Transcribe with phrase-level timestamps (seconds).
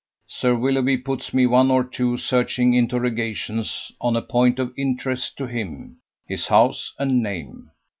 [0.27, 5.45] Sir Willoughby puts me one or two searching interrogations on a point of interest to
[5.45, 7.69] him, his house and name.